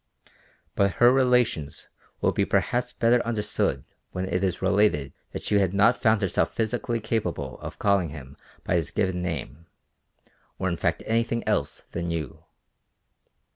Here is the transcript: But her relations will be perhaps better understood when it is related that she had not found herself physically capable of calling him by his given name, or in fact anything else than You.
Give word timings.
But 0.73 0.93
her 0.93 1.11
relations 1.13 1.87
will 2.21 2.31
be 2.31 2.43
perhaps 2.43 2.91
better 2.91 3.21
understood 3.23 3.83
when 4.13 4.25
it 4.27 4.43
is 4.43 4.59
related 4.59 5.13
that 5.31 5.43
she 5.43 5.59
had 5.59 5.75
not 5.75 5.95
found 6.01 6.23
herself 6.23 6.55
physically 6.55 6.99
capable 6.99 7.59
of 7.59 7.77
calling 7.77 8.09
him 8.09 8.35
by 8.63 8.77
his 8.77 8.89
given 8.89 9.21
name, 9.21 9.67
or 10.57 10.67
in 10.69 10.77
fact 10.77 11.03
anything 11.05 11.47
else 11.47 11.83
than 11.91 12.09
You. 12.09 12.45